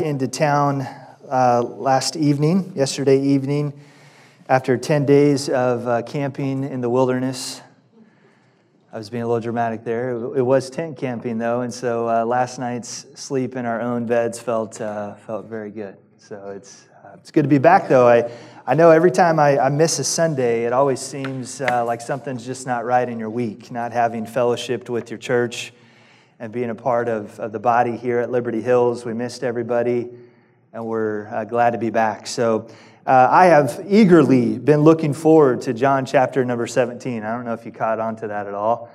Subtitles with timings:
[0.00, 0.82] into town
[1.28, 3.72] uh, last evening, yesterday evening,
[4.48, 7.60] after 10 days of uh, camping in the wilderness.
[8.92, 10.10] I was being a little dramatic there.
[10.10, 14.38] It was tent camping though, and so uh, last night's sleep in our own beds
[14.40, 15.96] felt uh, felt very good.
[16.16, 18.08] So it's uh, it's good to be back though.
[18.08, 18.30] I
[18.66, 22.44] I know every time I, I miss a Sunday, it always seems uh, like something's
[22.44, 23.70] just not right in your week.
[23.70, 25.72] Not having fellowshipped with your church
[26.40, 30.08] and being a part of, of the body here at Liberty Hills, we missed everybody,
[30.72, 32.26] and we're uh, glad to be back.
[32.26, 32.68] So.
[33.06, 37.24] Uh, I have eagerly been looking forward to John chapter number 17.
[37.24, 38.90] I don't know if you caught on to that at all.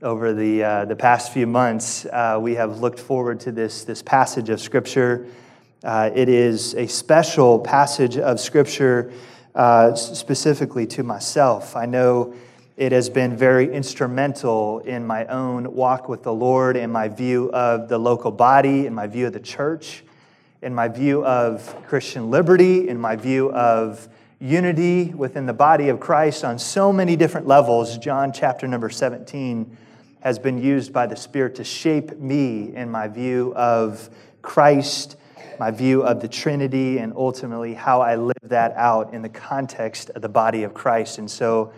[0.00, 4.00] Over the, uh, the past few months, uh, we have looked forward to this, this
[4.00, 5.26] passage of Scripture.
[5.82, 9.12] Uh, it is a special passage of Scripture
[9.56, 11.74] uh, specifically to myself.
[11.74, 12.34] I know
[12.78, 17.50] it has been very instrumental in my own walk with the Lord, in my view
[17.52, 20.02] of the local body, in my view of the church
[20.62, 24.08] in my view of Christian liberty, in my view of
[24.40, 27.98] unity within the body of Christ on so many different levels.
[27.98, 29.76] John chapter number 17
[30.20, 34.10] has been used by the Spirit to shape me in my view of
[34.42, 35.16] Christ,
[35.60, 40.10] my view of the Trinity, and ultimately how I live that out in the context
[40.10, 41.18] of the body of Christ.
[41.18, 41.72] And so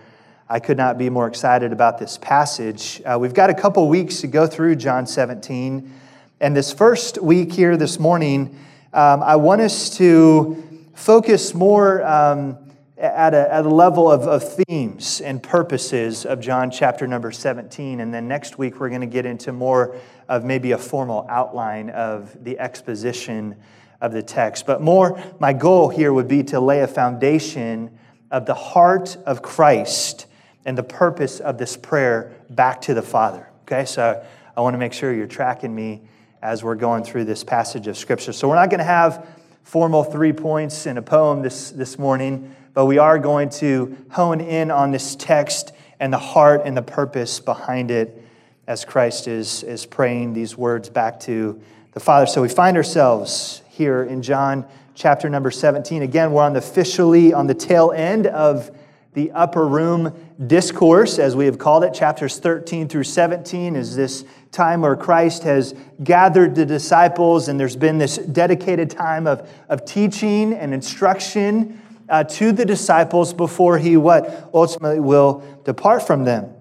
[0.53, 3.01] I could not be more excited about this passage.
[3.07, 5.93] Uh, we've got a couple weeks to go through John 17.
[6.41, 8.59] And this first week here this morning,
[8.93, 12.59] um, I want us to focus more um,
[12.99, 18.01] at, a, at a level of, of themes and purposes of John chapter number 17.
[18.01, 19.95] And then next week, we're going to get into more
[20.29, 23.55] of maybe a formal outline of the exposition
[24.01, 24.67] of the text.
[24.67, 27.97] But more, my goal here would be to lay a foundation
[28.33, 30.27] of the heart of Christ
[30.65, 33.49] and the purpose of this prayer back to the Father.
[33.63, 34.25] Okay, so
[34.57, 36.03] I want to make sure you're tracking me
[36.43, 38.33] as we're going through this passage of Scripture.
[38.33, 39.27] So, we're not going to have
[39.63, 44.41] formal three points in a poem this, this morning, but we are going to hone
[44.41, 48.25] in on this text and the heart and the purpose behind it
[48.67, 51.61] as Christ is, is praying these words back to
[51.93, 52.27] the Father.
[52.27, 56.03] So, we find ourselves here in John chapter number 17.
[56.03, 58.71] Again, we're on the officially on the tail end of
[59.13, 60.15] the upper room
[60.47, 61.93] discourse, as we have called it.
[61.93, 67.77] Chapters 13 through 17 is this time where Christ has gathered the disciples, and there's
[67.77, 73.97] been this dedicated time of, of teaching and instruction uh, to the disciples before he
[73.97, 76.53] what ultimately will depart from them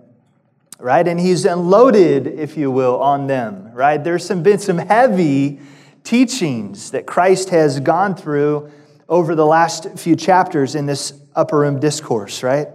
[0.77, 5.59] right and he's unloaded if you will on them right there's some been some heavy
[6.03, 8.71] teachings that christ has gone through
[9.09, 12.67] over the last few chapters in this upper room discourse right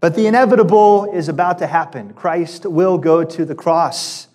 [0.00, 4.28] but the inevitable is about to happen christ will go to the cross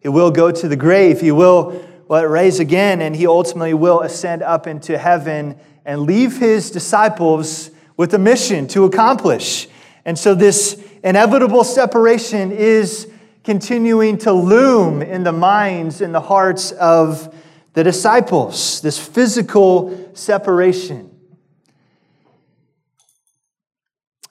[0.00, 1.20] he will go to the grave.
[1.20, 6.38] He will well, rise again, and he ultimately will ascend up into heaven and leave
[6.38, 9.68] his disciples with a mission to accomplish.
[10.04, 13.10] And so, this inevitable separation is
[13.44, 17.34] continuing to loom in the minds and the hearts of
[17.74, 21.07] the disciples, this physical separation.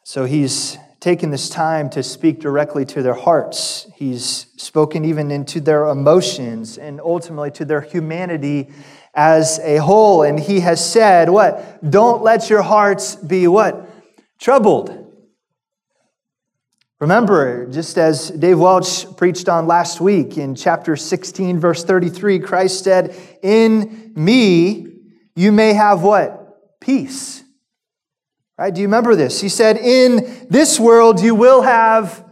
[0.09, 3.91] So, he's taken this time to speak directly to their hearts.
[3.93, 8.69] He's spoken even into their emotions and ultimately to their humanity
[9.13, 10.23] as a whole.
[10.23, 11.91] And he has said, What?
[11.91, 13.89] Don't let your hearts be what?
[14.39, 15.13] Troubled.
[17.01, 22.85] Remember, just as Dave Welch preached on last week in chapter 16, verse 33, Christ
[22.85, 23.13] said,
[23.43, 24.87] In me
[25.35, 26.79] you may have what?
[26.79, 27.36] Peace.
[28.57, 28.73] Right?
[28.73, 29.39] Do you remember this?
[29.39, 32.25] He said, In this world you will have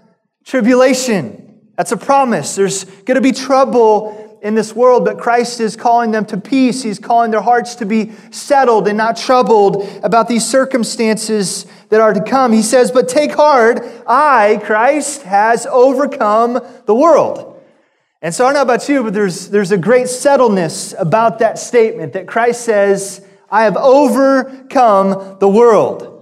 [0.44, 1.62] tribulation.
[1.78, 2.56] That's a promise.
[2.56, 6.82] There's going to be trouble in this world, but Christ is calling them to peace.
[6.82, 12.14] He's calling their hearts to be settled and not troubled about these circumstances that are
[12.14, 12.54] to come.
[12.54, 17.62] He says, But take heart, I, Christ, has overcome the world.
[18.22, 21.60] And so I don't know about you, but there's, there's a great settledness about that
[21.60, 26.15] statement that Christ says, I have overcome the world.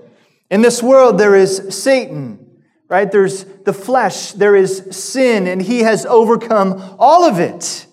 [0.54, 3.12] In this world, there is Satan, right?
[3.12, 7.88] There's the flesh, there is sin, and he has overcome all of it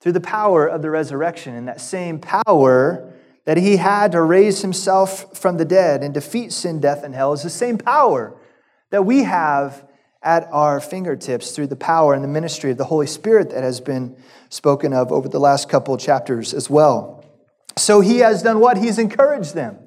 [0.00, 1.54] through the power of the resurrection.
[1.54, 3.12] And that same power
[3.44, 7.34] that he had to raise himself from the dead and defeat sin, death, and hell
[7.34, 8.34] is the same power
[8.88, 9.86] that we have
[10.22, 13.78] at our fingertips through the power and the ministry of the Holy Spirit that has
[13.78, 14.16] been
[14.48, 17.22] spoken of over the last couple of chapters as well.
[17.76, 18.78] So he has done what?
[18.78, 19.80] He's encouraged them.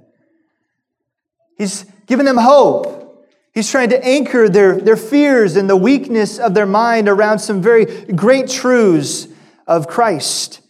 [1.57, 3.03] He's given them hope.
[3.53, 7.61] He's trying to anchor their, their fears and the weakness of their mind around some
[7.61, 9.27] very great truths
[9.67, 10.61] of Christ.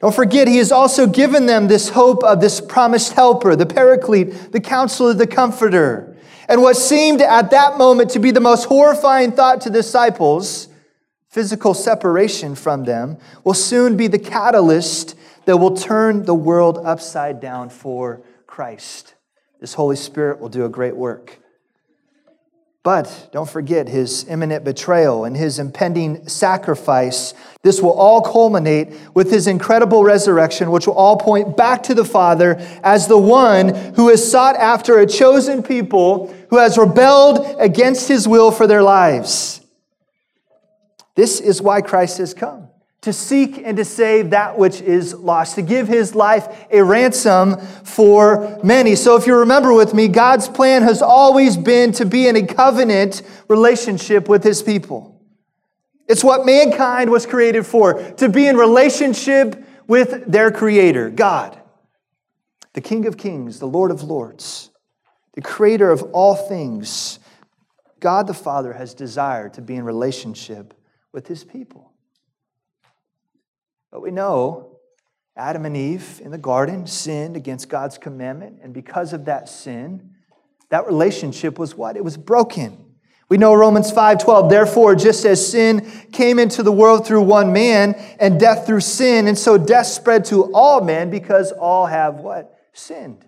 [0.00, 4.50] Don't forget, he has also given them this hope of this promised helper, the paraclete,
[4.50, 6.16] the counselor, the comforter.
[6.48, 10.68] And what seemed at that moment to be the most horrifying thought to the disciples,
[11.28, 17.40] physical separation from them, will soon be the catalyst that will turn the world upside
[17.40, 19.14] down for Christ.
[19.60, 21.38] This Holy Spirit will do a great work.
[22.82, 27.34] But don't forget his imminent betrayal and his impending sacrifice.
[27.62, 32.06] This will all culminate with his incredible resurrection, which will all point back to the
[32.06, 38.08] Father as the one who has sought after a chosen people who has rebelled against
[38.08, 39.60] his will for their lives.
[41.16, 42.69] This is why Christ has come
[43.02, 47.58] to seek and to save that which is lost, to give his life a ransom
[47.58, 48.94] for many.
[48.94, 52.46] So, if you remember with me, God's plan has always been to be in a
[52.46, 55.18] covenant relationship with his people.
[56.08, 61.58] It's what mankind was created for, to be in relationship with their creator, God,
[62.74, 64.70] the King of Kings, the Lord of Lords,
[65.34, 67.18] the creator of all things.
[67.98, 70.74] God the Father has desired to be in relationship
[71.12, 71.89] with his people.
[73.90, 74.78] But we know
[75.36, 80.10] Adam and Eve in the garden sinned against God's commandment, and because of that sin,
[80.70, 81.96] that relationship was what?
[81.96, 82.86] It was broken.
[83.28, 87.94] We know Romans 5:12, therefore just as sin came into the world through one man
[88.18, 92.56] and death through sin, and so death spread to all men because all have what?
[92.72, 93.24] sinned.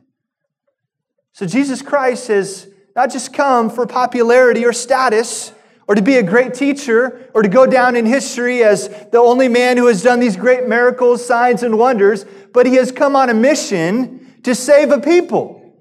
[1.33, 5.53] So Jesus Christ has not just come for popularity or status,
[5.93, 9.47] or to be a great teacher, or to go down in history as the only
[9.47, 12.25] man who has done these great miracles, signs, and wonders,
[12.55, 15.77] but he has come on a mission to save a people,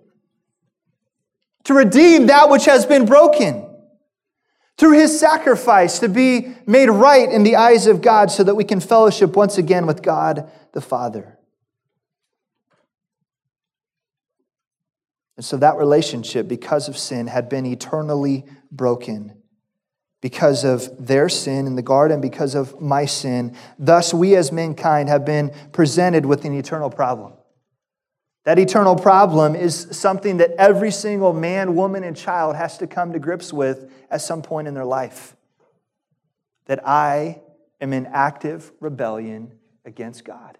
[1.63, 3.66] to redeem that which has been broken.
[4.78, 8.66] Through his sacrifice, to be made right in the eyes of God so that we
[8.66, 11.40] can fellowship once again with God the Father.
[15.38, 18.44] And so that relationship, because of sin, had been eternally
[18.74, 19.40] broken
[20.21, 23.56] because of their sin in the garden, because of my sin.
[23.79, 27.33] Thus, we as mankind have been presented with an eternal problem.
[28.44, 33.13] That eternal problem is something that every single man, woman, and child has to come
[33.13, 35.35] to grips with at some point in their life.
[36.65, 37.41] That I
[37.79, 39.51] am in active rebellion
[39.85, 40.57] against God.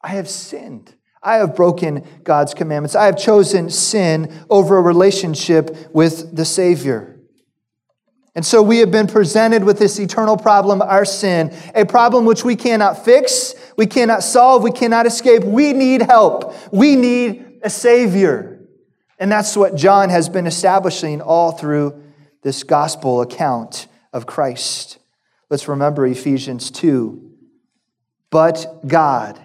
[0.00, 0.94] I have sinned.
[1.22, 2.94] I have broken God's commandments.
[2.94, 7.19] I have chosen sin over a relationship with the Savior.
[8.34, 12.44] And so we have been presented with this eternal problem, our sin, a problem which
[12.44, 15.42] we cannot fix, we cannot solve, we cannot escape.
[15.42, 16.54] We need help.
[16.72, 18.60] We need a Savior.
[19.18, 22.02] And that's what John has been establishing all through
[22.42, 24.98] this gospel account of Christ.
[25.50, 27.30] Let's remember Ephesians 2.
[28.30, 29.44] But God,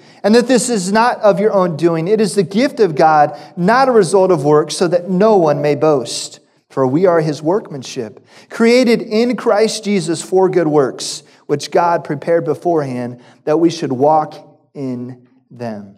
[0.23, 2.07] and that this is not of your own doing.
[2.07, 5.61] It is the gift of God, not a result of works, so that no one
[5.61, 6.39] may boast.
[6.69, 12.45] For we are his workmanship, created in Christ Jesus for good works, which God prepared
[12.45, 14.35] beforehand that we should walk
[14.73, 15.97] in them.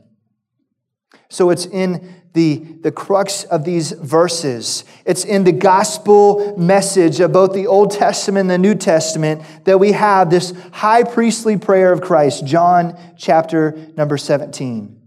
[1.30, 4.84] So it's in the, the crux of these verses.
[5.06, 9.80] It's in the gospel message of both the Old Testament and the New Testament that
[9.80, 15.00] we have this high priestly prayer of Christ, John chapter number 17.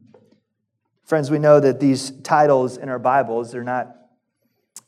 [1.05, 3.97] Friends, we know that these titles in our Bibles, they're not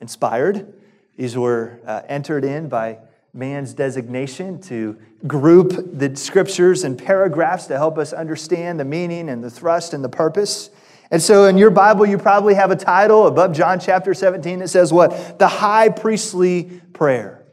[0.01, 0.73] inspired.
[1.17, 2.99] These were uh, entered in by
[3.33, 9.43] man's designation to group the scriptures and paragraphs to help us understand the meaning and
[9.43, 10.71] the thrust and the purpose.
[11.11, 14.69] And so in your Bible, you probably have a title above John chapter 17 that
[14.69, 15.39] says what?
[15.39, 17.47] The high priestly prayer.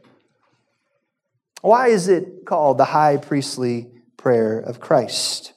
[1.62, 5.54] Why is it called the high priestly prayer of Christ?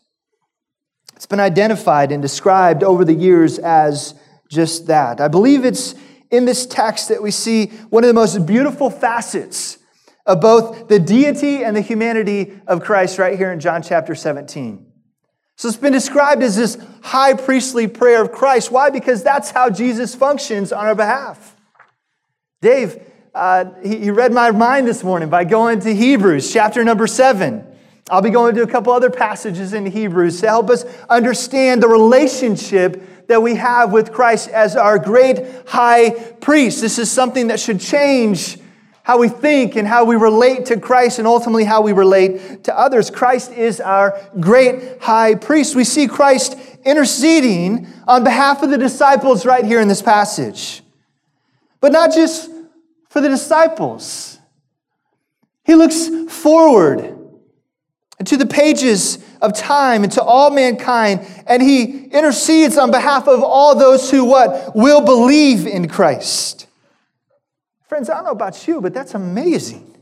[1.15, 4.13] It's been identified and described over the years as
[4.50, 5.20] just that.
[5.20, 5.94] I believe it's
[6.32, 9.77] in this text that we see one of the most beautiful facets
[10.25, 14.88] of both the deity and the humanity of Christ right here in John chapter 17.
[15.60, 18.72] So it's been described as this high priestly prayer of Christ.
[18.72, 18.89] Why?
[18.92, 21.54] Because that's how Jesus functions on our behalf.
[22.62, 27.08] Dave, uh, he, he read my mind this morning by going to Hebrews chapter number
[27.08, 27.68] seven.
[28.10, 31.89] I'll be going to a couple other passages in Hebrews to help us understand the
[31.89, 36.80] relationship that we have with Christ as our great high priest.
[36.80, 38.60] This is something that should change
[39.10, 42.78] how we think and how we relate to Christ and ultimately how we relate to
[42.78, 43.10] others.
[43.10, 45.75] Christ is our great high priest.
[45.75, 50.84] We see Christ interceding on behalf of the disciples right here in this passage.
[51.82, 52.51] But not just
[53.10, 54.38] for the disciples.
[55.63, 57.18] He looks forward
[58.24, 63.42] to the pages of time and to all mankind, and he intercedes on behalf of
[63.42, 66.68] all those who what will believe in Christ.
[67.89, 69.98] Friends, I don't know about you, but that's amazing.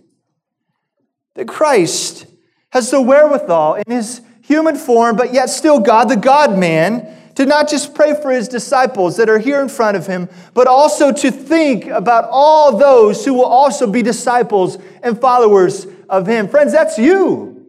[1.35, 2.25] That Christ
[2.71, 7.45] has the wherewithal in his human form, but yet still God, the God man, to
[7.45, 11.13] not just pray for his disciples that are here in front of him, but also
[11.13, 16.49] to think about all those who will also be disciples and followers of him.
[16.49, 17.65] Friends, that's you.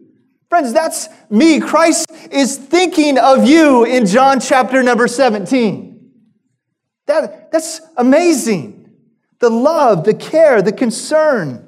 [0.49, 1.61] Friends, that's me.
[1.61, 6.11] Christ is thinking of you in John chapter number 17.
[7.05, 8.78] That, that's amazing.
[9.39, 11.65] The love, the care, the concern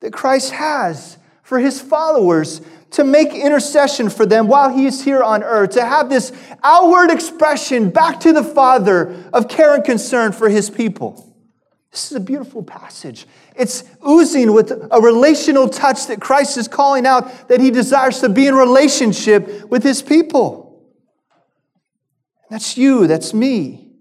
[0.00, 5.22] that Christ has for his followers to make intercession for them while he is here
[5.22, 10.32] on earth, to have this outward expression back to the Father of care and concern
[10.32, 11.24] for his people.
[11.90, 13.26] This is a beautiful passage.
[13.56, 18.28] It's oozing with a relational touch that Christ is calling out that he desires to
[18.28, 20.86] be in relationship with his people.
[22.50, 23.92] That's you, that's me.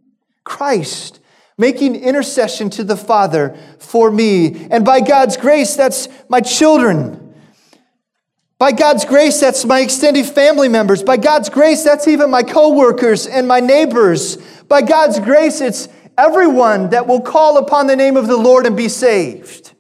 [0.44, 1.20] Christ
[1.58, 4.68] making intercession to the Father for me.
[4.70, 7.28] And by God's grace, that's my children
[8.60, 11.04] by God's grace, that's my extended family members.
[11.04, 14.38] By God's grace, that's even my coworkers and my neighbors.
[14.68, 15.88] By God's grace, it's
[16.18, 19.74] everyone that will call upon the name of the Lord and be saved.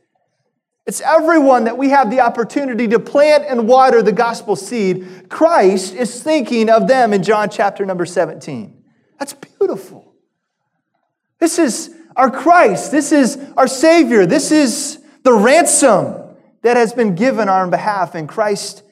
[0.85, 5.27] It's everyone that we have the opportunity to plant and water the gospel seed.
[5.27, 8.83] Christ is thinking of them in John chapter number 17.
[9.17, 10.06] That's beautiful.
[11.39, 12.91] This is our Christ.
[12.91, 14.25] This is our Savior.
[14.25, 16.15] This is the ransom
[16.63, 18.15] that has been given on our behalf.
[18.15, 18.83] And Christ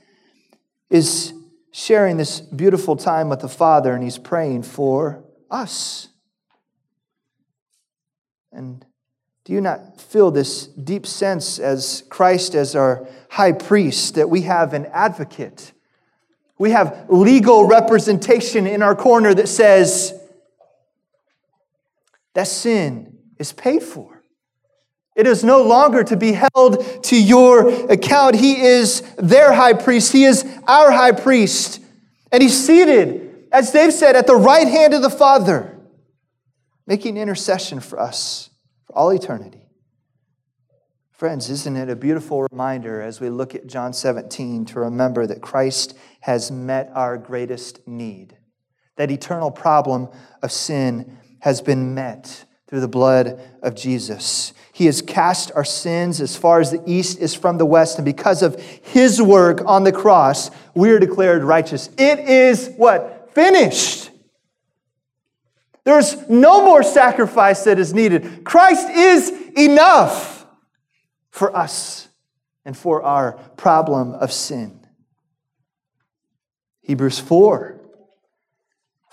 [0.89, 1.33] is
[1.71, 6.07] sharing this beautiful time with the Father, and He's praying for us.
[8.51, 8.85] And
[9.43, 14.41] do you not feel this deep sense as Christ, as our high priest, that we
[14.41, 15.73] have an advocate?
[16.57, 20.13] We have legal representation in our corner that says
[22.35, 24.21] that sin is paid for.
[25.15, 28.35] It is no longer to be held to your account.
[28.35, 30.11] He is their high priest.
[30.11, 31.81] He is our high priest.
[32.31, 35.77] And he's seated, as Dave said, at the right hand of the Father,
[36.85, 38.49] making intercession for us
[38.85, 39.61] for all eternity.
[41.13, 45.41] Friends, isn't it a beautiful reminder as we look at John 17 to remember that
[45.41, 48.35] Christ has met our greatest need?
[48.97, 50.09] That eternal problem
[50.43, 54.51] of sin has been met through the blood of Jesus.
[54.73, 58.03] He has cast our sins as far as the east is from the west, and
[58.03, 61.91] because of his work on the cross, we are declared righteous.
[61.99, 63.29] It is what?
[63.35, 64.09] Finished.
[65.83, 68.43] There's no more sacrifice that is needed.
[68.43, 70.47] Christ is enough
[71.29, 72.07] for us
[72.65, 74.79] and for our problem of sin.
[76.81, 77.74] Hebrews 4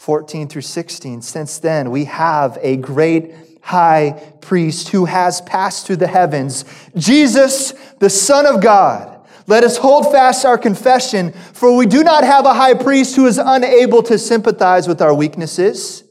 [0.02, 1.22] 14 through 16.
[1.22, 6.64] Since then, we have a great high priest who has passed through the heavens,
[6.96, 9.20] Jesus, the Son of God.
[9.46, 13.26] Let us hold fast our confession, for we do not have a high priest who
[13.26, 16.02] is unable to sympathize with our weaknesses,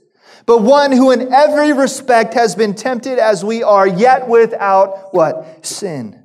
[0.46, 5.66] but one who in every respect has been tempted as we are, yet without what?
[5.66, 6.24] Sin.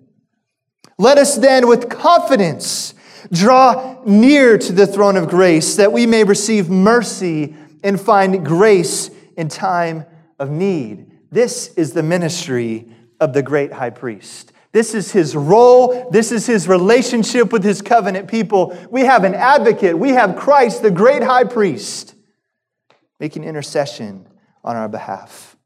[0.99, 2.95] Let us then with confidence
[3.33, 9.11] draw near to the throne of grace that we may receive mercy and find grace
[9.37, 10.05] in time
[10.39, 11.11] of need.
[11.31, 12.87] This is the ministry
[13.21, 14.53] of the great high priest.
[14.73, 16.11] This is his role.
[16.11, 18.77] This is his relationship with his covenant people.
[18.91, 19.99] We have an advocate.
[19.99, 22.15] We have Christ, the great high priest,
[23.19, 24.27] making intercession
[24.63, 25.57] on our behalf.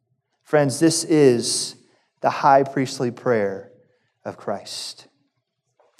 [0.44, 1.76] Friends, this is
[2.20, 3.72] the high priestly prayer
[4.24, 5.08] of Christ.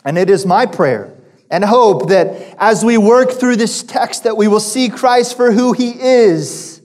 [0.04, 1.16] And it is my prayer
[1.50, 5.50] and hope that as we work through this text that we will see Christ for
[5.50, 6.80] who he is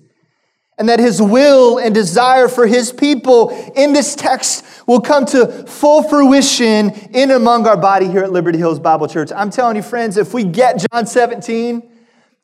[0.78, 5.48] and that his will and desire for his people in this text will come to
[5.68, 9.32] full fruition in among our body here at Liberty Hills Bible Church.
[9.34, 11.90] I'm telling you, friends, if we get John 17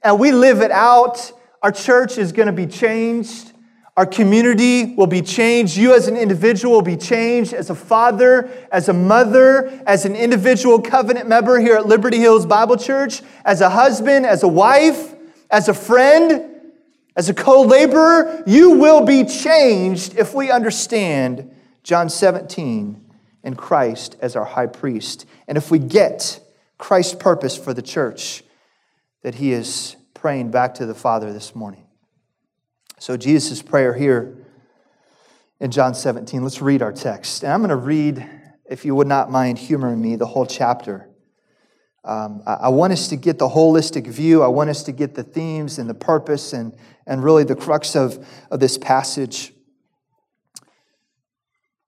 [0.03, 3.50] and we live it out, our church is going to be changed.
[4.01, 5.77] Our community will be changed.
[5.77, 10.15] You, as an individual, will be changed as a father, as a mother, as an
[10.15, 15.13] individual covenant member here at Liberty Hills Bible Church, as a husband, as a wife,
[15.51, 16.63] as a friend,
[17.15, 18.43] as a co laborer.
[18.47, 21.53] You will be changed if we understand
[21.83, 23.05] John 17
[23.43, 25.27] and Christ as our high priest.
[25.47, 26.39] And if we get
[26.79, 28.41] Christ's purpose for the church
[29.21, 31.85] that he is praying back to the Father this morning.
[33.01, 34.37] So, Jesus' prayer here
[35.59, 37.41] in John 17, let's read our text.
[37.41, 38.29] And I'm going to read,
[38.69, 41.09] if you would not mind humoring me, the whole chapter.
[42.05, 44.43] Um, I want us to get the holistic view.
[44.43, 46.77] I want us to get the themes and the purpose and,
[47.07, 49.51] and really the crux of, of this passage.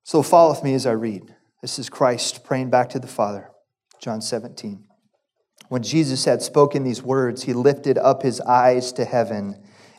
[0.04, 1.32] So follow with me as I read.
[1.62, 3.52] This is Christ praying back to the Father,
[4.02, 4.84] John 17.
[5.70, 9.64] When Jesus had spoken these words, he lifted up his eyes to heaven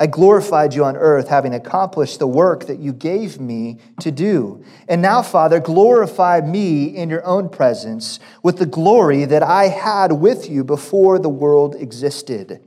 [0.00, 4.64] I glorified you on earth, having accomplished the work that you gave me to do.
[4.88, 10.12] And now, Father, glorify me in your own presence with the glory that I had
[10.12, 12.60] with you before the world existed.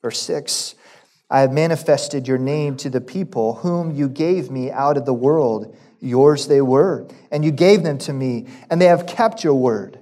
[0.00, 0.74] Verse 6
[1.28, 5.14] I have manifested your name to the people whom you gave me out of the
[5.14, 5.76] world.
[6.00, 10.00] Yours they were, and you gave them to me, and they have kept your word.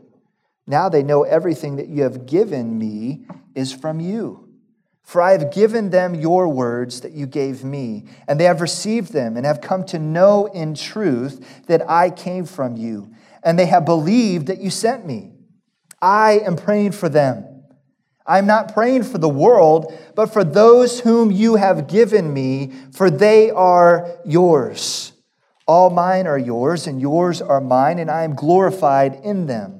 [0.67, 4.50] Now they know everything that you have given me is from you.
[5.11, 9.13] For I have given them your words that you gave me, and they have received
[9.13, 13.13] them and have come to know in truth that I came from you,
[13.43, 15.33] and they have believed that you sent me.
[16.01, 17.65] I am praying for them.
[18.25, 23.11] I'm not praying for the world, but for those whom you have given me, for
[23.11, 25.11] they are yours.
[25.67, 29.80] All mine are yours, and yours are mine, and I am glorified in them.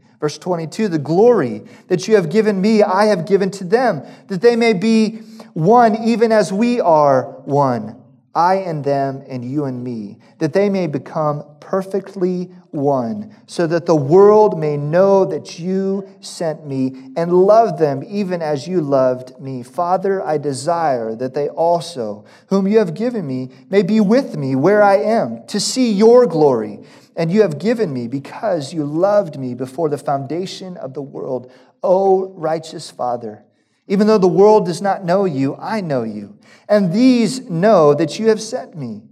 [0.21, 4.39] Verse 22 The glory that you have given me, I have given to them, that
[4.39, 5.17] they may be
[5.53, 7.97] one even as we are one.
[8.33, 13.85] I and them, and you and me, that they may become perfectly one, so that
[13.85, 19.37] the world may know that you sent me and love them even as you loved
[19.41, 19.63] me.
[19.63, 24.55] Father, I desire that they also, whom you have given me, may be with me
[24.55, 26.79] where I am, to see your glory
[27.15, 31.51] and you have given me because you loved me before the foundation of the world.
[31.83, 33.43] O righteous Father,
[33.87, 36.37] even though the world does not know you, I know you.
[36.69, 39.03] And these know that you have sent me.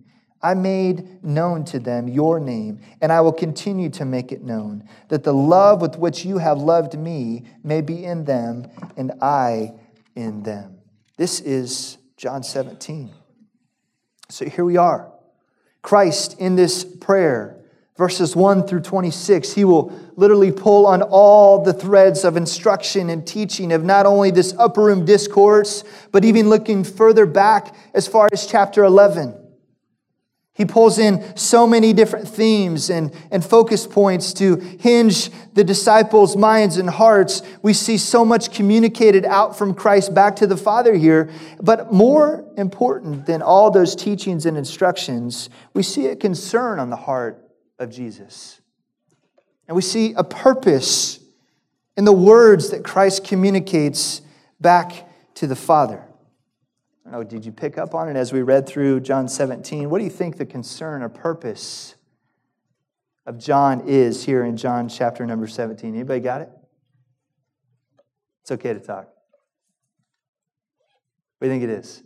[0.41, 4.87] I made known to them your name, and I will continue to make it known,
[5.09, 9.73] that the love with which you have loved me may be in them, and I
[10.15, 10.77] in them.
[11.17, 13.11] This is John 17.
[14.29, 15.11] So here we are.
[15.81, 17.58] Christ in this prayer
[17.99, 23.27] verses 1 through 26, he will literally pull on all the threads of instruction and
[23.27, 25.83] teaching of not only this upper room discourse,
[26.13, 29.35] but even looking further back as far as chapter 11.
[30.53, 36.37] He pulls in so many different themes and, and focus points to hinge the disciples'
[36.37, 37.41] minds and hearts.
[37.61, 41.29] We see so much communicated out from Christ back to the Father here.
[41.61, 46.95] But more important than all those teachings and instructions, we see a concern on the
[46.95, 47.45] heart
[47.79, 48.61] of Jesus.
[49.67, 51.19] And we see a purpose
[51.95, 54.21] in the words that Christ communicates
[54.59, 56.03] back to the Father.
[57.05, 59.89] I know, did you pick up on it as we read through John 17?
[59.89, 61.95] What do you think the concern or purpose
[63.25, 65.93] of John is here in John chapter number 17?
[65.93, 66.49] Anybody got it?
[68.41, 69.07] It's okay to talk.
[71.37, 72.03] What do you think it is?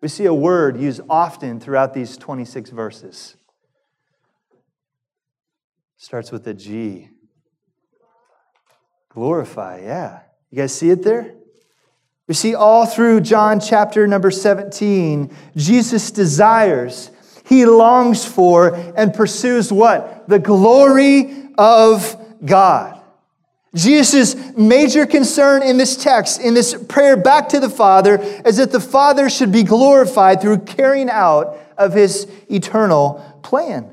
[0.00, 3.36] We see a word used often throughout these 26 verses.
[6.02, 7.10] Starts with a G.
[9.08, 10.22] Glorify, yeah.
[10.50, 11.32] You guys see it there?
[12.26, 17.12] We see all through John chapter number 17, Jesus desires,
[17.46, 20.28] he longs for, and pursues what?
[20.28, 23.00] The glory of God.
[23.72, 28.72] Jesus' major concern in this text, in this prayer back to the Father, is that
[28.72, 33.91] the Father should be glorified through carrying out of his eternal plan.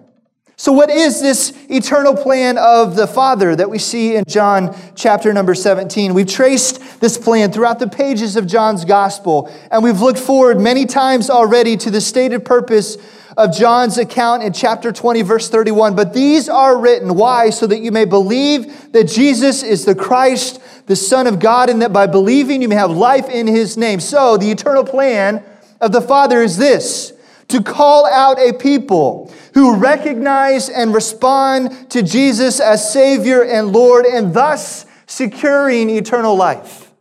[0.59, 5.31] So, what is this eternal plan of the Father that we see in John chapter
[5.31, 6.13] number 17?
[6.13, 10.85] We've traced this plan throughout the pages of John's gospel, and we've looked forward many
[10.85, 12.97] times already to the stated purpose
[13.37, 15.95] of John's account in chapter 20, verse 31.
[15.95, 17.51] But these are written, why?
[17.51, 21.81] So that you may believe that Jesus is the Christ, the Son of God, and
[21.81, 24.01] that by believing you may have life in his name.
[24.01, 25.41] So, the eternal plan
[25.79, 27.13] of the Father is this
[27.49, 34.05] to call out a people who recognize and respond to Jesus as Savior and Lord,
[34.05, 36.91] and thus securing eternal life.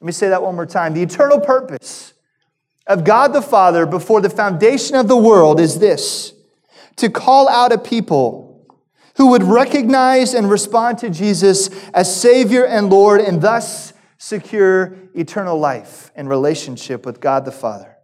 [0.00, 0.94] Let me say that one more time.
[0.94, 2.12] The eternal purpose
[2.86, 6.34] of God the Father before the foundation of the world is this
[6.96, 8.66] to call out a people
[9.16, 15.58] who would recognize and respond to Jesus as Savior and Lord, and thus secure eternal
[15.58, 17.95] life and relationship with God the Father.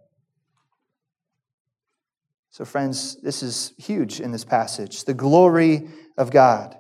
[2.53, 5.89] So, friends, this is huge in this passage the glory
[6.19, 6.77] of God.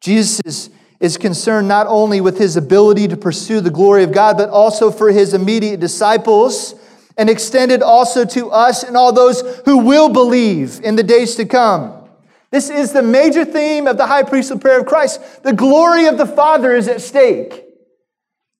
[0.00, 0.70] Jesus is,
[1.00, 4.92] is concerned not only with his ability to pursue the glory of God, but also
[4.92, 6.76] for his immediate disciples
[7.18, 11.44] and extended also to us and all those who will believe in the days to
[11.44, 12.08] come.
[12.52, 15.42] This is the major theme of the high priestly prayer of Christ.
[15.42, 17.64] The glory of the Father is at stake.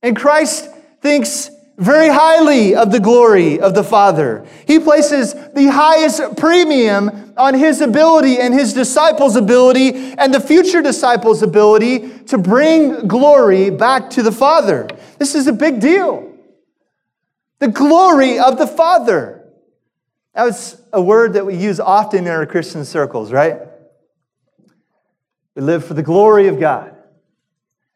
[0.02, 0.68] And Christ
[1.00, 1.48] thinks
[1.80, 4.46] very highly of the glory of the Father.
[4.66, 10.82] He places the highest premium on his ability and his disciples' ability and the future
[10.82, 14.88] disciples' ability to bring glory back to the Father.
[15.18, 16.30] This is a big deal.
[17.60, 19.50] The glory of the Father.
[20.34, 23.58] That was a word that we use often in our Christian circles, right?
[25.54, 26.94] We live for the glory of God.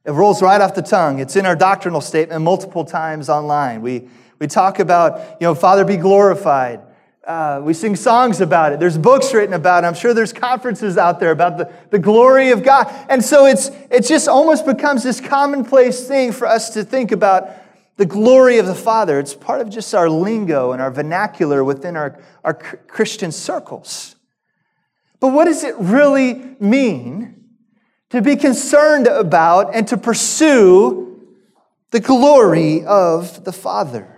[0.04, 1.18] It rolls right off the tongue.
[1.18, 3.80] It's in our doctrinal statement multiple times online.
[3.80, 6.80] We, we talk about, you know, Father be glorified.
[7.26, 8.80] Uh, we sing songs about it.
[8.80, 9.86] There's books written about it.
[9.86, 12.86] I'm sure there's conferences out there about the, the glory of God.
[13.08, 17.48] And so it's, it just almost becomes this commonplace thing for us to think about
[17.96, 19.18] the glory of the Father.
[19.18, 24.16] It's part of just our lingo and our vernacular within our, our Christian circles.
[25.18, 27.43] But what does it really mean
[28.10, 31.20] to be concerned about and to pursue
[31.90, 34.10] the glory of the Father.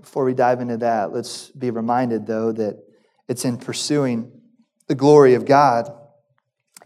[0.00, 2.82] Before we dive into that, let's be reminded, though, that
[3.28, 4.32] it's in pursuing
[4.88, 5.90] the glory of God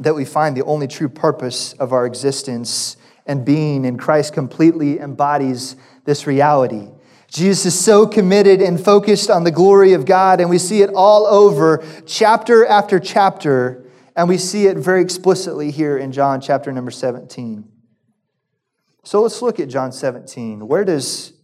[0.00, 5.00] that we find the only true purpose of our existence and being, and Christ completely
[5.00, 6.88] embodies this reality.
[7.36, 10.88] Jesus is so committed and focused on the glory of God, and we see it
[10.94, 13.84] all over, chapter after chapter,
[14.16, 17.70] and we see it very explicitly here in John chapter number 17.
[19.04, 20.66] So let's look at John 17.
[20.66, 21.34] Where does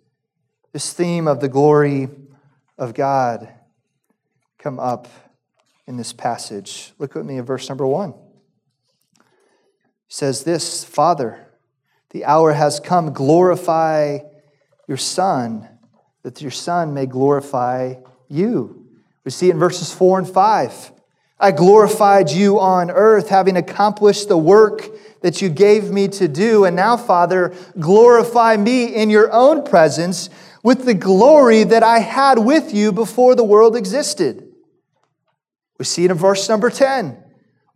[0.73, 2.09] this theme of the glory
[2.79, 3.53] of God
[4.59, 5.09] come up
[5.87, 6.95] in this passage?
[6.99, 8.15] Look with me at verse number one.
[9.13, 9.19] He
[10.09, 11.49] says this Father,
[12.13, 14.21] the hour has come, glorify
[14.89, 15.69] your Son
[16.23, 17.95] that your Son may glorify
[18.29, 18.87] you.
[19.25, 20.93] We see in verses 4 and 5.
[21.39, 24.89] I glorified you on earth, having accomplished the work
[25.23, 26.65] that you gave me to do.
[26.65, 30.31] And now, Father, glorify me in your own presence
[30.63, 34.49] with the glory that I had with you before the world existed.
[35.79, 37.19] We see it in verse number 10.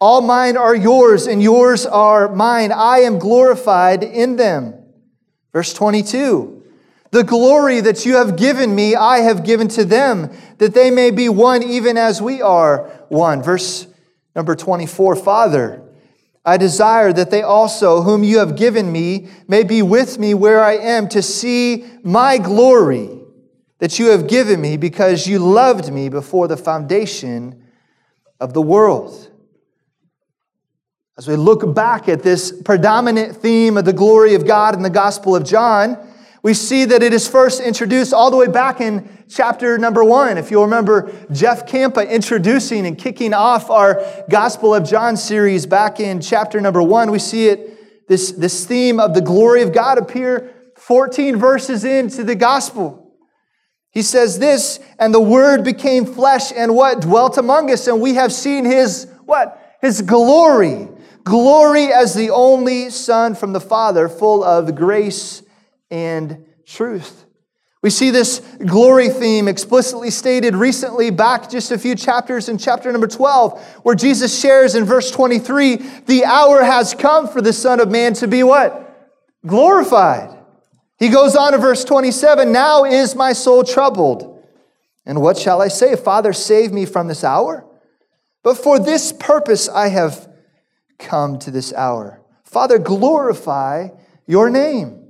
[0.01, 2.71] All mine are yours, and yours are mine.
[2.71, 4.75] I am glorified in them.
[5.53, 6.56] Verse 22
[7.17, 11.11] The glory that you have given me, I have given to them, that they may
[11.11, 13.43] be one even as we are one.
[13.43, 13.87] Verse
[14.35, 15.83] number 24 Father,
[16.45, 20.63] I desire that they also, whom you have given me, may be with me where
[20.63, 23.09] I am to see my glory
[23.79, 27.65] that you have given me because you loved me before the foundation
[28.41, 29.31] of the world.
[31.17, 34.91] As we look back at this predominant theme of the glory of God in the
[34.91, 35.97] Gospel of John,
[36.47, 40.39] we see that it is first introduced all the way back in chapter number one.
[40.39, 45.99] If you'll remember Jeff Campa introducing and kicking off our Gospel of John series back
[45.99, 49.99] in chapter number one, we see it, this, this theme of the glory of God
[49.99, 53.13] appear 14 verses into the Gospel.
[53.91, 57.01] He says this, and the Word became flesh and what?
[57.01, 59.77] Dwelt among us, and we have seen His what?
[59.81, 60.91] His glory
[61.27, 65.43] Glory as the only Son from the Father, full of grace
[65.91, 67.25] and truth.
[67.83, 72.91] We see this glory theme explicitly stated recently back just a few chapters in chapter
[72.91, 77.79] number 12, where Jesus shares in verse 23 the hour has come for the Son
[77.79, 78.83] of Man to be what?
[79.47, 80.37] Glorified.
[80.99, 84.43] He goes on to verse 27 Now is my soul troubled.
[85.05, 85.95] And what shall I say?
[85.95, 87.65] Father, save me from this hour.
[88.43, 90.29] But for this purpose I have
[90.99, 92.21] come to this hour.
[92.43, 93.89] Father, glorify
[94.27, 95.06] your name.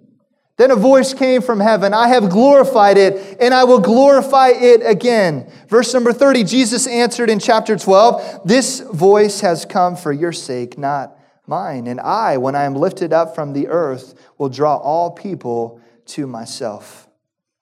[0.57, 4.81] Then a voice came from heaven I have glorified it, and I will glorify it
[4.85, 5.51] again.
[5.69, 10.79] Verse number 30 Jesus answered in chapter 12 This voice has come for your sake,
[10.79, 11.87] not mine.
[11.87, 16.27] And I, when I am lifted up from the earth, will draw all people to
[16.27, 17.09] myself.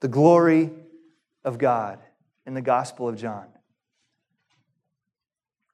[0.01, 0.71] The glory
[1.45, 1.99] of God
[2.47, 3.47] in the Gospel of John.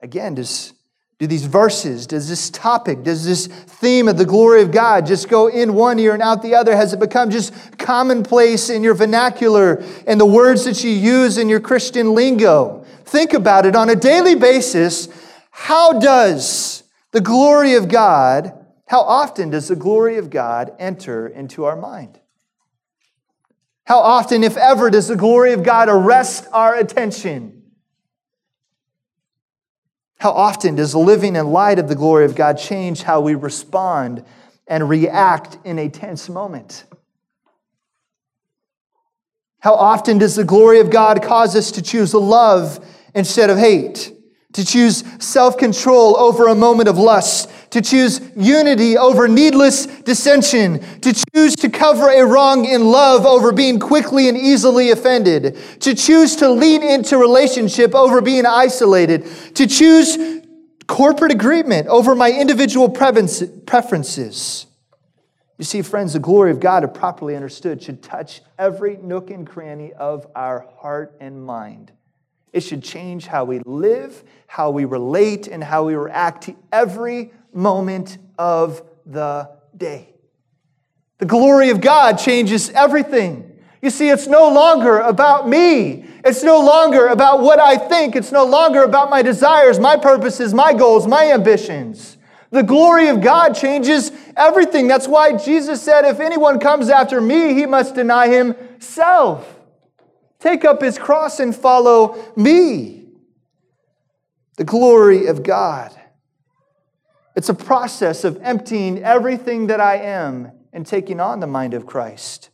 [0.00, 0.72] Again, does
[1.20, 5.28] do these verses, does this topic, does this theme of the glory of God just
[5.28, 6.74] go in one ear and out the other?
[6.74, 11.50] Has it become just commonplace in your vernacular and the words that you use in
[11.50, 12.86] your Christian lingo?
[13.04, 15.10] Think about it on a daily basis.
[15.50, 18.54] How does the glory of God,
[18.86, 22.18] how often does the glory of God enter into our mind?
[23.84, 27.59] How often, if ever, does the glory of God arrest our attention?
[30.20, 33.34] How often does the living in light of the glory of God change how we
[33.34, 34.22] respond
[34.66, 36.84] and react in a tense moment?
[39.60, 44.12] How often does the glory of God cause us to choose love instead of hate?
[44.52, 50.80] To choose self control over a moment of lust, to choose unity over needless dissension,
[51.00, 55.94] to choose to cover a wrong in love over being quickly and easily offended, to
[55.94, 60.18] choose to lean into relationship over being isolated, to choose
[60.88, 64.66] corporate agreement over my individual preferences.
[65.58, 69.46] You see, friends, the glory of God, if properly understood, should touch every nook and
[69.46, 71.92] cranny of our heart and mind.
[72.52, 77.30] It should change how we live, how we relate, and how we react to every
[77.52, 80.14] moment of the day.
[81.18, 83.46] The glory of God changes everything.
[83.82, 86.04] You see, it's no longer about me.
[86.24, 88.14] It's no longer about what I think.
[88.14, 92.18] It's no longer about my desires, my purposes, my goals, my ambitions.
[92.50, 94.88] The glory of God changes everything.
[94.88, 99.56] That's why Jesus said, if anyone comes after me, he must deny himself.
[100.40, 103.08] Take up his cross and follow me.
[104.56, 105.98] The glory of God.
[107.40, 111.86] It's a process of emptying everything that I am and taking on the mind of
[111.86, 112.50] Christ.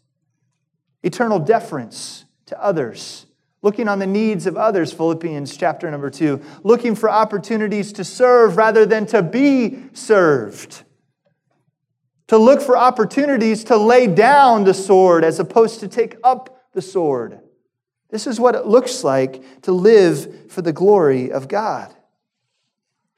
[1.02, 3.26] Eternal deference to others,
[3.62, 8.56] looking on the needs of others, Philippians chapter number two, looking for opportunities to serve
[8.56, 10.84] rather than to be served.
[12.28, 16.80] To look for opportunities to lay down the sword as opposed to take up the
[16.80, 17.40] sword.
[18.10, 21.92] This is what it looks like to live for the glory of God.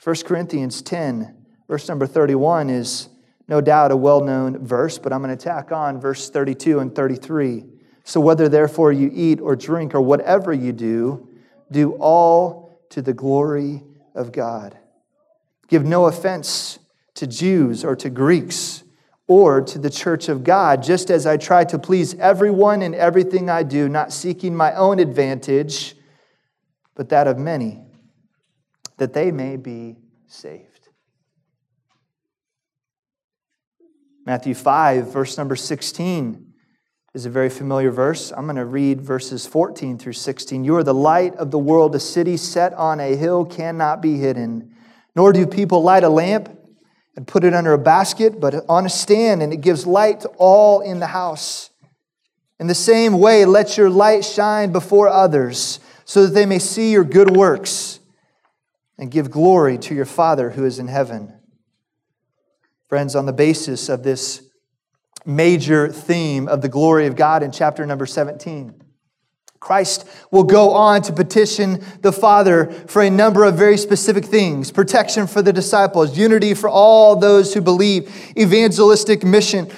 [0.03, 1.35] 1 Corinthians 10
[1.69, 3.09] Verse number 31 is
[3.47, 6.95] no doubt a well known verse, but I'm going to tack on verse 32 and
[6.95, 7.65] 33.
[8.05, 11.29] So, whether therefore you eat or drink or whatever you do,
[11.71, 13.83] do all to the glory
[14.15, 14.79] of God.
[15.69, 16.79] Give no offense
[17.15, 18.83] to Jews or to Greeks
[19.27, 23.51] or to the church of God, just as I try to please everyone in everything
[23.51, 25.95] I do, not seeking my own advantage,
[26.95, 27.85] but that of many,
[28.97, 30.78] that they may be saved.
[34.29, 36.53] Matthew 5, verse number 16
[37.15, 38.31] is a very familiar verse.
[38.31, 40.65] I'm going to read verses 14 through 16.
[40.65, 41.95] You are the light of the world.
[41.95, 44.77] A city set on a hill cannot be hidden.
[45.17, 46.55] Nor do people light a lamp
[47.17, 50.29] and put it under a basket, but on a stand, and it gives light to
[50.37, 51.71] all in the house.
[52.61, 56.93] In the same way, let your light shine before others, so that they may see
[56.93, 57.99] your good works
[58.99, 61.38] and give glory to your Father who is in heaven.
[62.89, 64.43] Friends, on the basis of this
[65.27, 68.83] major theme of the glory of God in chapter number 17,
[69.61, 74.71] Christ will go on to petition the Father for a number of very specific things
[74.71, 79.71] protection for the disciples, unity for all those who believe, evangelistic mission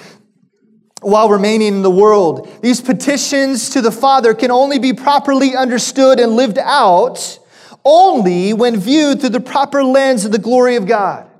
[1.01, 2.47] while remaining in the world.
[2.61, 7.39] These petitions to the Father can only be properly understood and lived out
[7.83, 11.30] only when viewed through the proper lens of the glory of God.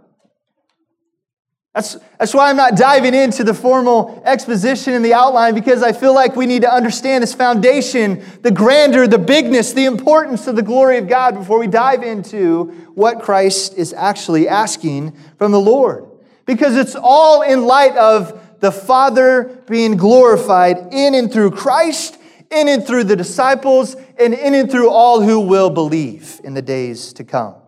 [1.74, 5.94] That's, that's why I'm not diving into the formal exposition and the outline because I
[5.94, 10.58] feel like we need to understand this foundation, the grandeur, the bigness, the importance of
[10.58, 15.62] the glory of God before we dive into what Christ is actually asking from the
[15.62, 16.08] Lord.
[16.46, 22.18] Because it's all in light of the Father being glorified in and through Christ,
[22.50, 26.62] in and through the disciples, and in and through all who will believe in the
[26.62, 27.61] days to come.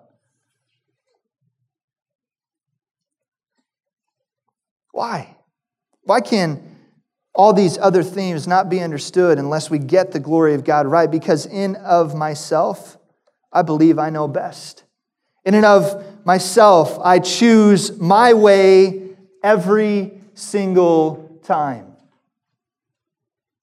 [4.93, 5.35] Why?
[6.03, 6.77] Why can
[7.35, 11.09] all these other themes not be understood unless we get the glory of God right?
[11.09, 12.97] Because in of myself,
[13.51, 14.83] I believe I know best.
[15.43, 19.09] In and of myself, I choose my way
[19.43, 21.87] every single time.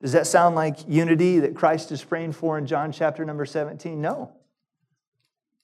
[0.02, 4.00] Does that sound like unity that Christ is praying for in John chapter number 17?
[4.00, 4.32] No,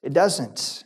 [0.03, 0.85] it doesn't.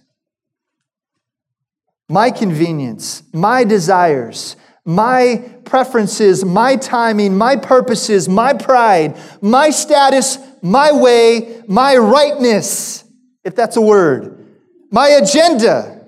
[2.09, 4.57] My convenience, my desires,
[4.91, 13.05] my preferences, my timing, my purposes, my pride, my status, my way, my rightness,
[13.45, 14.45] if that's a word,
[14.91, 16.05] my agenda,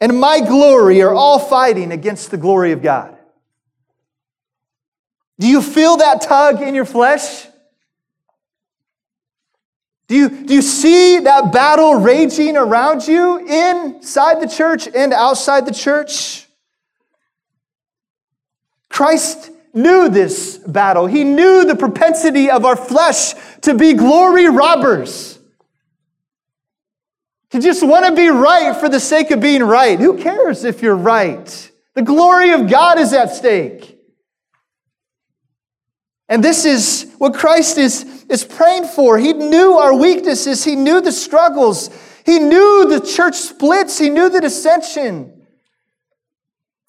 [0.00, 3.16] and my glory are all fighting against the glory of God.
[5.38, 7.46] Do you feel that tug in your flesh?
[10.08, 15.66] Do you, do you see that battle raging around you inside the church and outside
[15.66, 16.48] the church?
[18.92, 21.06] Christ knew this battle.
[21.06, 25.38] He knew the propensity of our flesh to be glory robbers.
[27.50, 29.98] To just want to be right for the sake of being right.
[29.98, 31.70] Who cares if you're right?
[31.94, 33.98] The glory of God is at stake.
[36.28, 39.18] And this is what Christ is, is praying for.
[39.18, 41.90] He knew our weaknesses, He knew the struggles,
[42.24, 45.41] He knew the church splits, He knew the dissension.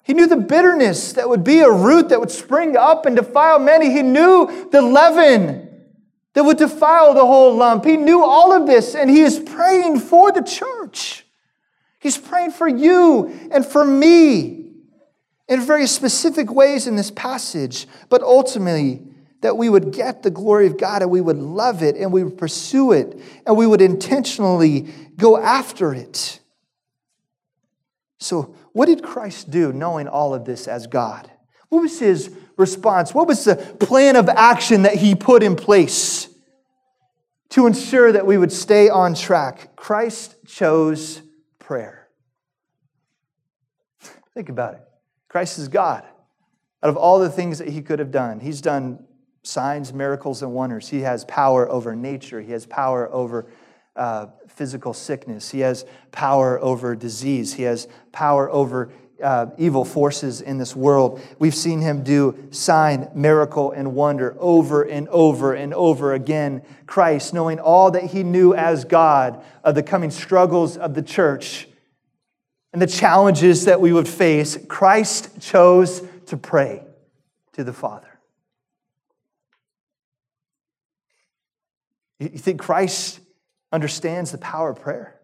[0.04, 3.58] He knew the bitterness that would be a root that would spring up and defile
[3.58, 3.90] many.
[3.90, 5.68] He knew the leaven
[6.34, 7.84] that would defile the whole lump.
[7.84, 11.24] He knew all of this, and he is praying for the church.
[11.98, 14.72] He's praying for you and for me
[15.48, 19.02] in very specific ways in this passage, but ultimately,
[19.40, 22.24] that we would get the glory of God and we would love it and we
[22.24, 24.88] would pursue it and we would intentionally
[25.18, 26.40] go after it.
[28.18, 31.30] So, what did Christ do knowing all of this as God?
[31.68, 33.14] What was his response?
[33.14, 36.28] What was the plan of action that he put in place
[37.50, 39.76] to ensure that we would stay on track?
[39.76, 41.22] Christ chose
[41.60, 42.08] prayer.
[44.34, 44.80] Think about it.
[45.28, 46.02] Christ is God.
[46.82, 49.04] Out of all the things that he could have done, he's done
[49.44, 50.88] signs, miracles, and wonders.
[50.88, 53.46] He has power over nature, he has power over
[53.96, 55.50] uh, physical sickness.
[55.50, 57.54] He has power over disease.
[57.54, 58.90] He has power over
[59.22, 61.20] uh, evil forces in this world.
[61.38, 66.62] We've seen him do sign, miracle, and wonder over and over and over again.
[66.86, 71.68] Christ, knowing all that he knew as God of the coming struggles of the church
[72.72, 76.82] and the challenges that we would face, Christ chose to pray
[77.52, 78.08] to the Father.
[82.18, 83.20] You think Christ
[83.74, 85.20] understands the power of prayer?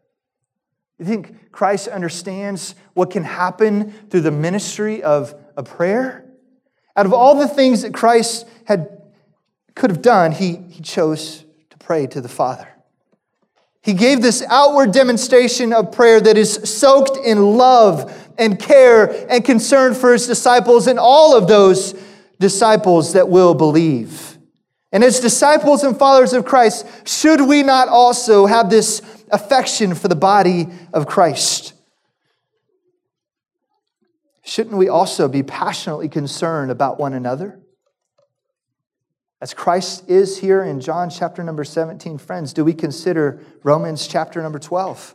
[0.98, 6.26] You think Christ understands what can happen through the ministry of a prayer?
[6.96, 9.00] Out of all the things that Christ had
[9.74, 12.68] could have done, he, he chose to pray to the Father.
[13.82, 19.42] He gave this outward demonstration of prayer that is soaked in love and care and
[19.42, 21.94] concern for his disciples and all of those
[22.38, 24.29] disciples that will believe.
[24.92, 30.08] And as disciples and followers of Christ, should we not also have this affection for
[30.08, 31.74] the body of Christ?
[34.42, 37.60] Shouldn't we also be passionately concerned about one another?
[39.40, 44.42] As Christ is here in John chapter number 17, friends, do we consider Romans chapter
[44.42, 45.14] number 12?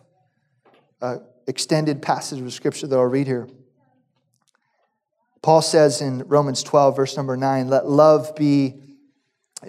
[1.01, 3.47] Uh, extended passage of scripture that I'll read here.
[5.43, 8.81] Paul says in Romans 12, verse number 9, let love be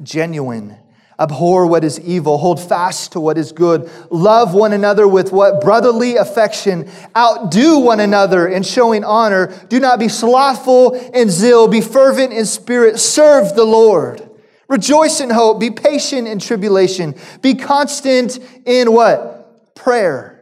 [0.03, 0.77] genuine.
[1.19, 3.91] Abhor what is evil, hold fast to what is good.
[4.11, 6.91] Love one another with what brotherly affection.
[7.17, 9.47] Outdo one another in showing honor.
[9.69, 14.29] Do not be slothful in zeal, be fervent in spirit, serve the Lord.
[14.69, 19.75] Rejoice in hope, be patient in tribulation, be constant in what?
[19.75, 20.36] Prayer.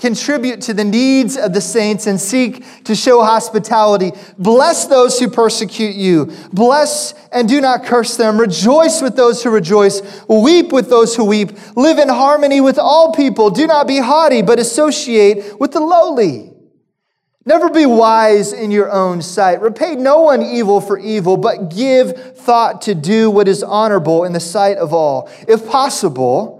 [0.00, 4.12] Contribute to the needs of the saints and seek to show hospitality.
[4.38, 6.32] Bless those who persecute you.
[6.54, 8.40] Bless and do not curse them.
[8.40, 10.00] Rejoice with those who rejoice.
[10.26, 11.50] Weep with those who weep.
[11.76, 13.50] Live in harmony with all people.
[13.50, 16.50] Do not be haughty, but associate with the lowly.
[17.44, 19.60] Never be wise in your own sight.
[19.60, 24.32] Repay no one evil for evil, but give thought to do what is honorable in
[24.32, 25.28] the sight of all.
[25.46, 26.59] If possible,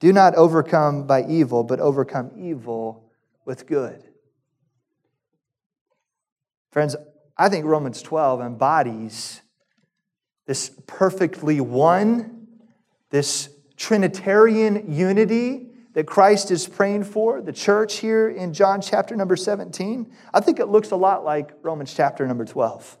[0.00, 3.12] Do not overcome by evil, but overcome evil
[3.44, 4.02] with good.
[6.72, 6.96] Friends,
[7.36, 9.42] I think Romans 12 embodies
[10.46, 12.48] this perfectly one,
[13.10, 19.36] this Trinitarian unity that Christ is praying for, the church here in John chapter number
[19.36, 20.12] 17.
[20.32, 22.98] I think it looks a lot like Romans chapter number 12.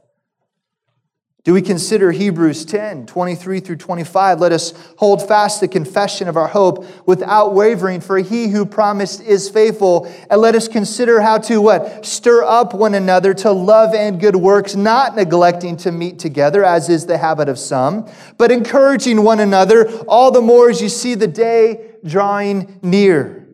[1.42, 4.40] Do we consider Hebrews 10, 23 through 25?
[4.40, 9.22] Let us hold fast the confession of our hope without wavering, for he who promised
[9.22, 10.12] is faithful.
[10.28, 12.04] And let us consider how to what?
[12.04, 16.90] Stir up one another to love and good works, not neglecting to meet together, as
[16.90, 21.14] is the habit of some, but encouraging one another, all the more as you see
[21.14, 23.48] the day drawing near.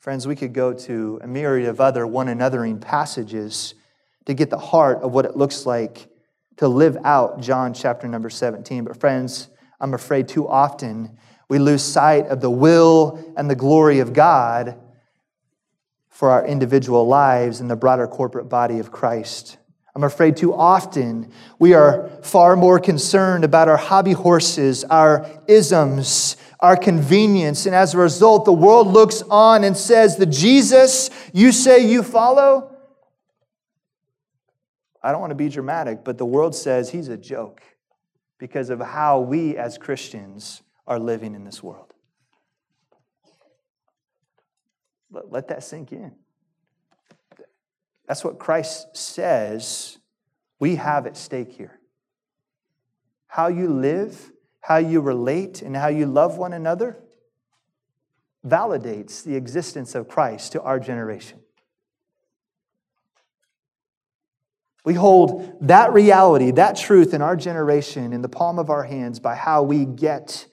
[0.00, 3.74] Friends, we could go to a myriad of other one anothering passages
[4.26, 6.08] to get the heart of what it looks like
[6.56, 8.84] to live out John chapter number 17.
[8.84, 9.48] But, friends,
[9.80, 11.18] I'm afraid too often
[11.48, 14.78] we lose sight of the will and the glory of God
[16.08, 19.58] for our individual lives and the broader corporate body of Christ.
[19.94, 26.36] I'm afraid too often we are far more concerned about our hobby horses, our isms,
[26.60, 27.64] our convenience.
[27.64, 32.02] And as a result, the world looks on and says, The Jesus you say you
[32.02, 32.75] follow,
[35.02, 37.62] I don't want to be dramatic, but the world says he's a joke
[38.38, 41.92] because of how we as Christians are living in this world.
[45.10, 46.12] Let that sink in.
[48.06, 49.98] That's what Christ says
[50.58, 51.80] we have at stake here.
[53.26, 54.30] How you live,
[54.60, 56.98] how you relate, and how you love one another
[58.46, 61.40] validates the existence of Christ to our generation.
[64.86, 69.18] We hold that reality, that truth in our generation in the palm of our hands
[69.18, 70.46] by how we get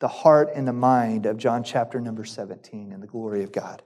[0.00, 3.82] the heart and the mind of John chapter number 17 and the glory of God.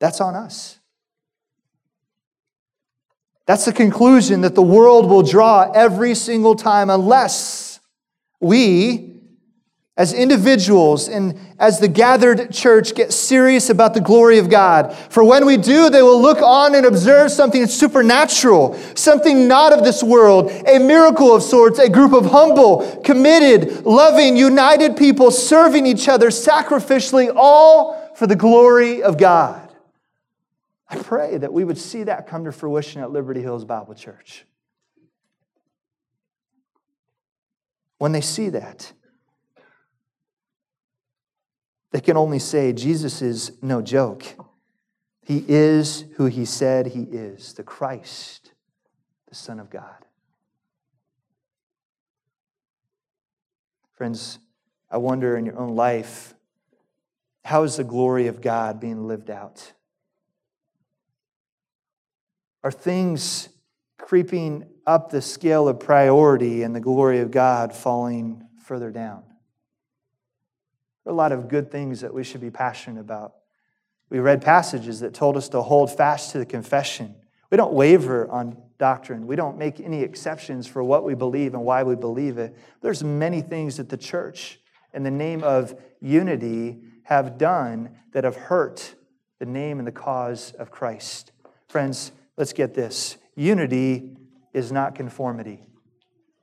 [0.00, 0.78] That's on us.
[3.46, 7.80] That's the conclusion that the world will draw every single time unless
[8.38, 9.17] we
[9.98, 14.94] as individuals and as the gathered church get serious about the glory of God.
[15.10, 19.82] For when we do, they will look on and observe something supernatural, something not of
[19.82, 25.84] this world, a miracle of sorts, a group of humble, committed, loving, united people serving
[25.84, 29.68] each other sacrificially, all for the glory of God.
[30.88, 34.44] I pray that we would see that come to fruition at Liberty Hills Bible Church.
[37.98, 38.92] When they see that,
[41.90, 44.24] they can only say Jesus is no joke.
[45.22, 48.52] He is who he said he is the Christ,
[49.28, 50.04] the Son of God.
[53.94, 54.38] Friends,
[54.90, 56.34] I wonder in your own life,
[57.44, 59.72] how is the glory of God being lived out?
[62.62, 63.48] Are things
[63.98, 69.24] creeping up the scale of priority and the glory of God falling further down?
[71.08, 73.36] There are a lot of good things that we should be passionate about.
[74.10, 77.14] We read passages that told us to hold fast to the confession.
[77.50, 79.26] We don't waver on doctrine.
[79.26, 82.54] We don't make any exceptions for what we believe and why we believe it.
[82.82, 84.60] There's many things that the church,
[84.92, 88.94] in the name of unity, have done that have hurt
[89.38, 91.32] the name and the cause of Christ.
[91.68, 94.14] Friends, let's get this unity
[94.52, 95.67] is not conformity.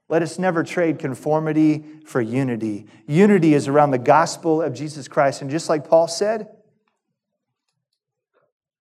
[0.08, 2.86] Let us never trade conformity for unity.
[3.08, 5.42] Unity is around the gospel of Jesus Christ.
[5.42, 6.48] And just like Paul said,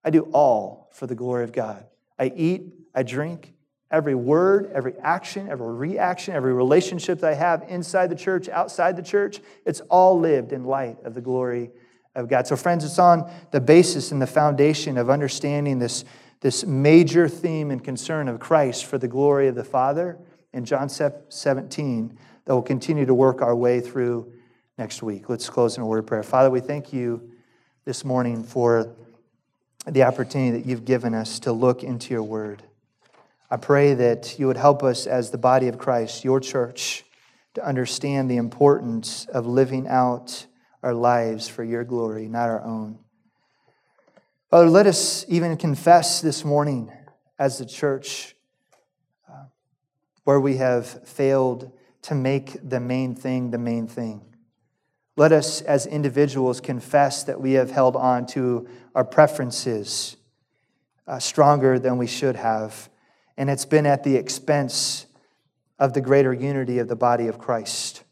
[0.04, 1.86] I do all for the glory of God.
[2.18, 3.54] I eat, I drink,
[3.90, 8.96] every word, every action, every reaction, every relationship that I have inside the church, outside
[8.96, 11.70] the church, it's all lived in light of the glory
[12.14, 12.46] of God.
[12.46, 16.04] So, friends, it's on the basis and the foundation of understanding this,
[16.40, 20.18] this major theme and concern of Christ for the glory of the Father
[20.54, 24.32] in John 17 that we'll continue to work our way through
[24.78, 25.28] next week.
[25.28, 26.22] Let's close in a word of prayer.
[26.22, 27.32] Father, we thank you
[27.84, 28.94] this morning for
[29.86, 32.62] the opportunity that you've given us to look into your word.
[33.50, 37.04] I pray that you would help us as the body of Christ, your church,
[37.54, 40.46] to understand the importance of living out
[40.82, 42.98] our lives for your glory, not our own.
[44.50, 46.92] Father, let us even confess this morning
[47.38, 48.33] as the church
[50.24, 51.70] where we have failed
[52.02, 54.22] to make the main thing the main thing.
[55.16, 60.16] Let us, as individuals, confess that we have held on to our preferences
[61.06, 62.88] uh, stronger than we should have
[63.36, 65.06] and it's been at the expense
[65.78, 68.04] of the greater unity of the body of Christ.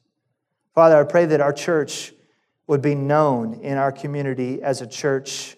[0.75, 2.13] Father, I pray that our church
[2.67, 5.57] would be known in our community as a church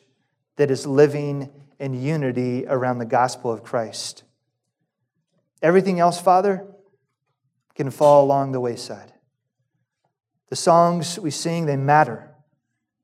[0.57, 4.23] that is living in unity around the gospel of Christ.
[5.65, 6.67] Everything else, Father,
[7.75, 9.15] can fall along the wayside.
[10.51, 12.31] The songs we sing, they matter.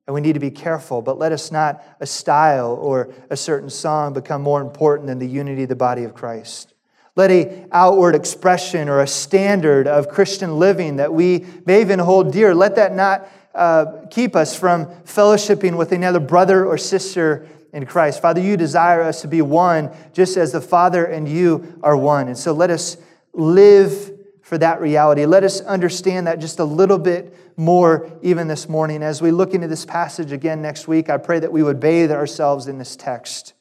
[0.05, 3.71] And we need to be careful, but let us not a style or a certain
[3.71, 6.75] song become more important than the unity of the body of Christ.
[7.15, 12.31] Let a outward expression or a standard of Christian living that we may even hold
[12.31, 17.85] dear, let that not uh, keep us from fellowshipping with another brother or sister in
[17.85, 18.21] Christ.
[18.21, 22.27] Father, you desire us to be one just as the Father and you are one.
[22.27, 22.97] And so let us
[23.33, 24.11] live
[24.41, 25.25] for that reality.
[25.25, 29.03] Let us understand that just a little bit more even this morning.
[29.03, 32.11] As we look into this passage again next week, I pray that we would bathe
[32.11, 33.53] ourselves in this text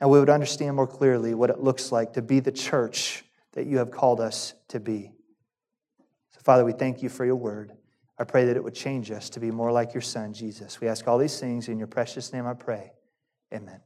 [0.00, 3.66] and we would understand more clearly what it looks like to be the church that
[3.66, 5.10] you have called us to be.
[6.30, 7.72] So, Father, we thank you for your word.
[8.18, 10.80] I pray that it would change us to be more like your Son, Jesus.
[10.80, 12.92] We ask all these things in your precious name, I pray.
[13.54, 13.80] Amen.